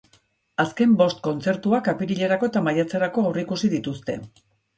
[0.61, 4.19] Azken bost kontzertuak apirilerako eta maiatzerako aurreikusi dituzte.